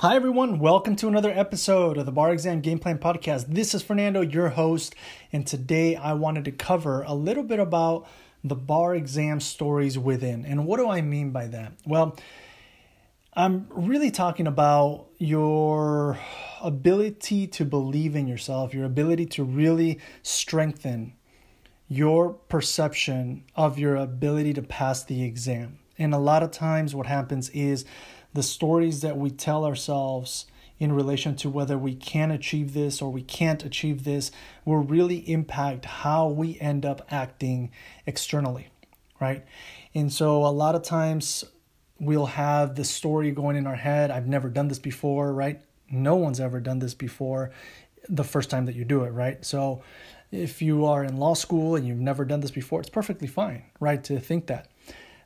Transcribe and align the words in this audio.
Hi, 0.00 0.16
everyone. 0.16 0.60
Welcome 0.60 0.96
to 0.96 1.08
another 1.08 1.30
episode 1.30 1.98
of 1.98 2.06
the 2.06 2.10
Bar 2.10 2.32
Exam 2.32 2.62
Game 2.62 2.78
Plan 2.78 2.96
Podcast. 2.96 3.48
This 3.48 3.74
is 3.74 3.82
Fernando, 3.82 4.22
your 4.22 4.48
host, 4.48 4.94
and 5.30 5.46
today 5.46 5.94
I 5.94 6.14
wanted 6.14 6.46
to 6.46 6.52
cover 6.52 7.02
a 7.02 7.12
little 7.12 7.42
bit 7.42 7.58
about 7.58 8.08
the 8.42 8.54
bar 8.54 8.94
exam 8.94 9.40
stories 9.40 9.98
within. 9.98 10.46
And 10.46 10.64
what 10.64 10.78
do 10.78 10.88
I 10.88 11.02
mean 11.02 11.32
by 11.32 11.48
that? 11.48 11.74
Well, 11.84 12.16
I'm 13.34 13.66
really 13.68 14.10
talking 14.10 14.46
about 14.46 15.08
your 15.18 16.18
ability 16.62 17.48
to 17.48 17.66
believe 17.66 18.16
in 18.16 18.26
yourself, 18.26 18.72
your 18.72 18.86
ability 18.86 19.26
to 19.26 19.44
really 19.44 20.00
strengthen 20.22 21.12
your 21.88 22.32
perception 22.32 23.44
of 23.54 23.78
your 23.78 23.96
ability 23.96 24.54
to 24.54 24.62
pass 24.62 25.04
the 25.04 25.22
exam. 25.22 25.79
And 26.00 26.14
a 26.14 26.18
lot 26.18 26.42
of 26.42 26.50
times, 26.50 26.94
what 26.94 27.06
happens 27.06 27.50
is 27.50 27.84
the 28.32 28.42
stories 28.42 29.02
that 29.02 29.16
we 29.16 29.30
tell 29.30 29.64
ourselves 29.64 30.46
in 30.78 30.92
relation 30.92 31.36
to 31.36 31.50
whether 31.50 31.76
we 31.76 31.94
can 31.94 32.30
achieve 32.30 32.72
this 32.72 33.02
or 33.02 33.10
we 33.10 33.22
can't 33.22 33.64
achieve 33.64 34.04
this 34.04 34.32
will 34.64 34.78
really 34.78 35.18
impact 35.30 35.84
how 35.84 36.26
we 36.26 36.58
end 36.58 36.86
up 36.86 37.06
acting 37.10 37.70
externally, 38.06 38.68
right? 39.20 39.44
And 39.94 40.10
so 40.10 40.46
a 40.46 40.48
lot 40.48 40.74
of 40.74 40.82
times 40.82 41.44
we'll 41.98 42.26
have 42.26 42.76
the 42.76 42.84
story 42.84 43.30
going 43.30 43.56
in 43.56 43.66
our 43.66 43.76
head 43.76 44.10
I've 44.10 44.26
never 44.26 44.48
done 44.48 44.68
this 44.68 44.78
before, 44.78 45.34
right? 45.34 45.60
No 45.90 46.14
one's 46.14 46.40
ever 46.40 46.60
done 46.60 46.78
this 46.78 46.94
before 46.94 47.50
the 48.08 48.24
first 48.24 48.48
time 48.48 48.64
that 48.64 48.74
you 48.74 48.86
do 48.86 49.04
it, 49.04 49.10
right? 49.10 49.44
So 49.44 49.82
if 50.32 50.62
you 50.62 50.86
are 50.86 51.04
in 51.04 51.18
law 51.18 51.34
school 51.34 51.76
and 51.76 51.86
you've 51.86 51.98
never 51.98 52.24
done 52.24 52.40
this 52.40 52.50
before, 52.50 52.80
it's 52.80 52.88
perfectly 52.88 53.28
fine, 53.28 53.64
right, 53.80 54.02
to 54.04 54.18
think 54.18 54.46
that. 54.46 54.70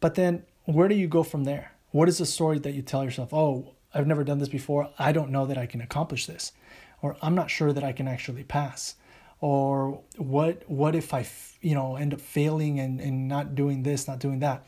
But 0.00 0.14
then 0.14 0.42
where 0.68 0.88
do 0.88 0.94
you 0.94 1.08
go 1.08 1.22
from 1.22 1.44
there? 1.44 1.72
What 1.92 2.10
is 2.10 2.18
the 2.18 2.26
story 2.26 2.58
that 2.58 2.74
you 2.74 2.82
tell 2.82 3.02
yourself? 3.02 3.32
Oh, 3.32 3.72
I've 3.94 4.06
never 4.06 4.22
done 4.22 4.38
this 4.38 4.50
before. 4.50 4.90
I 4.98 5.12
don't 5.12 5.30
know 5.30 5.46
that 5.46 5.56
I 5.56 5.64
can 5.64 5.80
accomplish 5.80 6.26
this. 6.26 6.52
Or 7.00 7.16
I'm 7.22 7.34
not 7.34 7.50
sure 7.50 7.72
that 7.72 7.84
I 7.84 7.92
can 7.92 8.06
actually 8.06 8.44
pass. 8.44 8.96
Or 9.40 10.02
what 10.18 10.68
what 10.68 10.94
if 10.94 11.14
I 11.14 11.26
you 11.62 11.74
know 11.74 11.96
end 11.96 12.12
up 12.12 12.20
failing 12.20 12.78
and, 12.80 13.00
and 13.00 13.28
not 13.28 13.54
doing 13.54 13.82
this, 13.82 14.06
not 14.06 14.18
doing 14.18 14.40
that. 14.40 14.66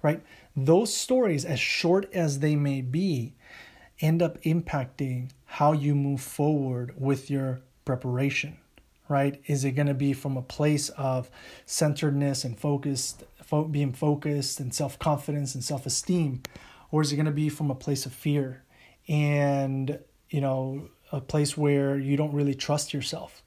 Right? 0.00 0.22
Those 0.56 0.94
stories, 0.96 1.44
as 1.44 1.60
short 1.60 2.10
as 2.14 2.38
they 2.38 2.56
may 2.56 2.80
be, 2.80 3.34
end 4.00 4.22
up 4.22 4.40
impacting 4.42 5.32
how 5.44 5.72
you 5.72 5.94
move 5.94 6.22
forward 6.22 6.94
with 6.96 7.30
your 7.30 7.60
preparation 7.84 8.56
right 9.08 9.42
is 9.46 9.64
it 9.64 9.72
going 9.72 9.88
to 9.88 9.94
be 9.94 10.12
from 10.12 10.36
a 10.36 10.42
place 10.42 10.88
of 10.90 11.28
centeredness 11.66 12.44
and 12.44 12.58
focused 12.58 13.24
fo- 13.42 13.64
being 13.64 13.92
focused 13.92 14.60
and 14.60 14.74
self-confidence 14.74 15.54
and 15.54 15.64
self-esteem 15.64 16.42
or 16.90 17.02
is 17.02 17.12
it 17.12 17.16
going 17.16 17.26
to 17.26 17.32
be 17.32 17.48
from 17.48 17.70
a 17.70 17.74
place 17.74 18.06
of 18.06 18.12
fear? 18.12 18.62
And 19.08 19.98
you 20.30 20.40
know 20.40 20.88
a 21.10 21.20
place 21.20 21.56
where 21.56 21.98
you 21.98 22.16
don't 22.16 22.32
really 22.32 22.54
trust 22.54 22.94
yourself. 22.94 23.42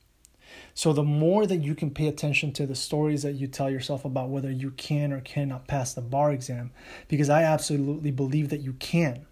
So 0.74 0.94
the 0.94 1.04
more 1.04 1.48
that 1.48 1.64
you 1.64 1.74
can 1.74 1.90
pay 1.90 2.08
attention 2.08 2.52
to 2.54 2.68
the 2.68 2.76
stories 2.76 3.24
that 3.24 3.34
you 3.34 3.48
tell 3.48 3.70
yourself 3.70 4.06
about 4.06 4.30
whether 4.30 4.52
you 4.52 4.72
can 4.72 5.12
or 5.12 5.20
cannot 5.22 5.68
pass 5.68 5.94
the 5.94 6.02
bar 6.02 6.32
exam 6.32 6.72
because 7.08 7.30
i 7.30 7.42
absolutely 7.42 8.12
believe 8.12 8.50
that 8.50 8.62
you 8.62 8.74
can 8.74 9.26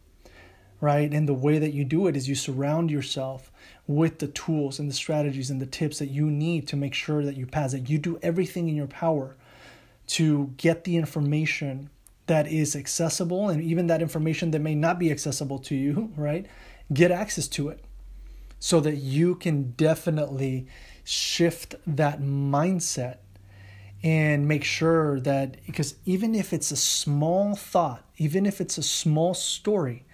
right? 0.83 1.13
And 1.13 1.29
the 1.29 1.33
way 1.33 1.59
that 1.59 1.73
you 1.73 1.85
do 1.85 2.07
it 2.07 2.17
is 2.17 2.27
you 2.27 2.35
surround 2.35 2.91
yourself 2.91 3.53
with 3.87 4.19
the 4.19 4.27
tools 4.27 4.79
and 4.79 4.89
the 4.89 4.93
strategies 4.93 5.49
and 5.49 5.61
the 5.61 5.65
tips 5.65 5.97
that 5.99 6.09
you 6.09 6.29
need 6.29 6.67
to 6.67 6.75
make 6.75 6.93
sure 6.93 7.23
that 7.23 7.37
you 7.37 7.45
pass 7.45 7.73
it. 7.73 7.89
You 7.89 7.97
do 7.97 8.19
everything 8.21 8.67
in 8.67 8.75
your 8.75 8.87
power 8.87 9.37
to 10.07 10.53
get 10.57 10.83
the 10.83 10.97
information 10.97 11.89
that 12.27 12.47
is 12.47 12.75
accessible 12.75 13.49
and 13.49 13.61
even 13.61 13.87
that 13.87 14.01
information 14.01 14.51
that 14.51 14.59
may 14.59 14.75
not 14.75 14.99
be 14.99 15.11
accessible 15.11 15.59
to 15.59 15.75
you, 15.75 16.11
right? 16.17 16.45
Get 16.91 17.11
access 17.11 17.47
to 17.49 17.69
it 17.69 17.83
so 18.59 18.79
that 18.79 18.95
you 18.95 19.35
can 19.35 19.71
definitely 19.71 20.67
shift 21.03 21.75
that 21.85 22.21
mindset 22.21 23.17
and 24.01 24.47
make 24.47 24.63
sure 24.63 25.19
that 25.21 25.57
because 25.65 25.95
even 26.05 26.35
if 26.35 26.53
it's 26.53 26.71
a 26.71 26.75
small 26.77 27.55
thought, 27.55 28.03
even 28.17 28.45
if 28.45 28.61
it's 28.61 28.77
a 28.77 28.83
small 28.83 29.33
story, 29.33 30.05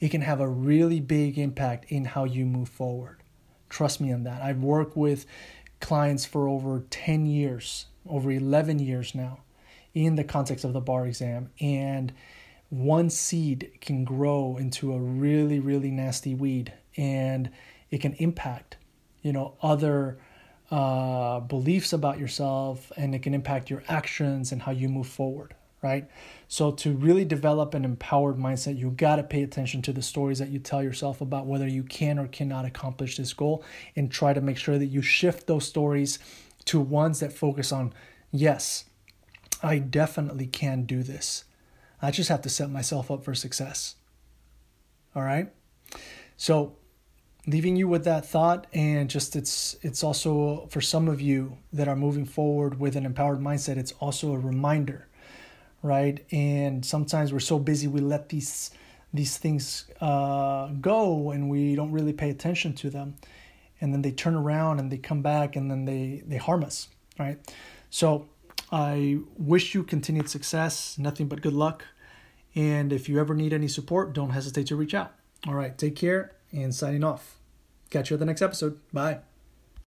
it 0.00 0.10
can 0.10 0.20
have 0.20 0.40
a 0.40 0.48
really 0.48 1.00
big 1.00 1.38
impact 1.38 1.90
in 1.90 2.04
how 2.04 2.24
you 2.24 2.44
move 2.44 2.68
forward. 2.68 3.22
Trust 3.68 4.00
me 4.00 4.12
on 4.12 4.22
that. 4.24 4.42
I've 4.42 4.62
worked 4.62 4.96
with 4.96 5.26
clients 5.80 6.24
for 6.24 6.48
over 6.48 6.84
10 6.90 7.26
years, 7.26 7.86
over 8.06 8.30
11 8.30 8.78
years 8.78 9.14
now 9.14 9.40
in 10.06 10.14
the 10.14 10.24
context 10.24 10.64
of 10.64 10.72
the 10.72 10.80
bar 10.80 11.06
exam. 11.06 11.50
And 11.60 12.12
one 12.70 13.10
seed 13.10 13.72
can 13.80 14.04
grow 14.04 14.56
into 14.58 14.92
a 14.92 14.98
really, 14.98 15.58
really 15.58 15.90
nasty 15.90 16.34
weed 16.34 16.72
and 16.96 17.50
it 17.90 18.00
can 18.00 18.12
impact, 18.14 18.76
you 19.22 19.32
know, 19.32 19.56
other 19.62 20.18
uh, 20.70 21.40
beliefs 21.40 21.92
about 21.92 22.18
yourself 22.18 22.92
and 22.96 23.14
it 23.14 23.22
can 23.22 23.34
impact 23.34 23.70
your 23.70 23.82
actions 23.88 24.52
and 24.52 24.62
how 24.62 24.72
you 24.72 24.88
move 24.88 25.06
forward 25.06 25.54
right? 25.80 26.08
So 26.48 26.72
to 26.72 26.92
really 26.92 27.24
develop 27.24 27.74
an 27.74 27.84
empowered 27.84 28.36
mindset, 28.36 28.78
you 28.78 28.90
got 28.90 29.16
to 29.16 29.22
pay 29.22 29.42
attention 29.42 29.80
to 29.82 29.92
the 29.92 30.02
stories 30.02 30.40
that 30.40 30.48
you 30.48 30.58
tell 30.58 30.82
yourself 30.82 31.20
about 31.20 31.46
whether 31.46 31.68
you 31.68 31.84
can 31.84 32.18
or 32.18 32.26
cannot 32.26 32.64
accomplish 32.64 33.16
this 33.16 33.32
goal 33.32 33.62
and 33.94 34.10
try 34.10 34.32
to 34.32 34.40
make 34.40 34.56
sure 34.56 34.78
that 34.78 34.86
you 34.86 35.02
shift 35.02 35.46
those 35.46 35.64
stories 35.64 36.18
to 36.64 36.80
ones 36.80 37.20
that 37.20 37.32
focus 37.32 37.70
on 37.70 37.92
yes, 38.32 38.86
I 39.62 39.78
definitely 39.78 40.46
can 40.46 40.84
do 40.84 41.02
this. 41.02 41.44
I 42.00 42.10
just 42.10 42.28
have 42.28 42.42
to 42.42 42.48
set 42.48 42.70
myself 42.70 43.10
up 43.10 43.24
for 43.24 43.34
success. 43.34 43.96
All 45.14 45.22
right? 45.22 45.52
So, 46.36 46.76
leaving 47.46 47.76
you 47.76 47.88
with 47.88 48.04
that 48.04 48.26
thought 48.26 48.66
and 48.74 49.08
just 49.08 49.34
it's 49.34 49.74
it's 49.80 50.04
also 50.04 50.66
for 50.70 50.82
some 50.82 51.08
of 51.08 51.18
you 51.20 51.56
that 51.72 51.88
are 51.88 51.96
moving 51.96 52.26
forward 52.26 52.78
with 52.78 52.94
an 52.94 53.06
empowered 53.06 53.40
mindset, 53.40 53.76
it's 53.76 53.92
also 54.00 54.32
a 54.32 54.38
reminder, 54.38 55.08
right? 55.82 56.24
And 56.30 56.84
sometimes 56.84 57.32
we're 57.32 57.40
so 57.40 57.58
busy 57.58 57.88
we 57.88 58.00
let 58.00 58.28
these 58.28 58.70
these 59.12 59.38
things 59.38 59.86
uh, 60.00 60.68
go 60.80 61.30
and 61.30 61.48
we 61.48 61.74
don't 61.74 61.92
really 61.92 62.12
pay 62.12 62.30
attention 62.30 62.74
to 62.74 62.90
them 62.90 63.16
and 63.80 63.92
then 63.92 64.02
they 64.02 64.12
turn 64.12 64.34
around 64.34 64.80
and 64.80 64.90
they 64.90 64.98
come 64.98 65.22
back 65.22 65.56
and 65.56 65.70
then 65.70 65.84
they 65.84 66.22
they 66.26 66.36
harm 66.36 66.62
us 66.62 66.88
right 67.18 67.38
so 67.90 68.28
I 68.70 69.18
wish 69.36 69.74
you 69.74 69.82
continued 69.82 70.28
success, 70.28 70.98
nothing 70.98 71.26
but 71.26 71.40
good 71.40 71.54
luck. 71.54 71.84
And 72.54 72.92
if 72.92 73.08
you 73.08 73.20
ever 73.20 73.34
need 73.34 73.52
any 73.52 73.68
support, 73.68 74.12
don't 74.12 74.30
hesitate 74.30 74.66
to 74.68 74.76
reach 74.76 74.94
out. 74.94 75.14
All 75.46 75.54
right, 75.54 75.76
take 75.76 75.96
care 75.96 76.32
and 76.52 76.74
signing 76.74 77.04
off. 77.04 77.36
Catch 77.90 78.10
you 78.10 78.14
at 78.14 78.20
the 78.20 78.26
next 78.26 78.42
episode. 78.42 78.80
Bye. 78.92 79.20